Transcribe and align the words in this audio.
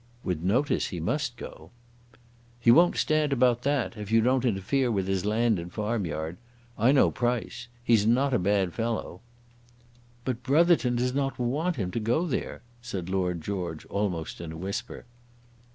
"With 0.23 0.41
notice 0.41 0.87
he 0.87 0.99
must 0.99 1.37
go." 1.37 1.69
"He 2.59 2.71
won't 2.71 2.97
stand 2.97 3.31
about 3.31 3.61
that, 3.61 3.95
if 3.95 4.11
you 4.11 4.19
don't 4.21 4.45
interfere 4.45 4.89
with 4.91 5.07
his 5.07 5.25
land 5.25 5.59
and 5.59 5.71
farm 5.71 6.07
yard. 6.07 6.37
I 6.75 6.91
know 6.91 7.11
Price. 7.11 7.67
He's 7.83 8.07
not 8.07 8.33
a 8.33 8.39
bad 8.39 8.73
fellow." 8.73 9.21
"But 10.25 10.41
Brotherton 10.41 10.95
does 10.95 11.13
not 11.13 11.37
want 11.37 11.77
them 11.77 11.91
to 11.91 11.99
go 11.99 12.25
there," 12.25 12.63
said 12.81 13.09
Lord 13.09 13.43
George, 13.43 13.85
almost 13.91 14.41
in 14.41 14.51
a 14.51 14.57
whisper. 14.57 15.05